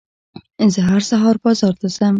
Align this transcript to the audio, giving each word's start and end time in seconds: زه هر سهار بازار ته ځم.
زه 0.73 0.79
هر 0.89 1.01
سهار 1.09 1.35
بازار 1.43 1.73
ته 1.81 1.87
ځم. 1.95 2.09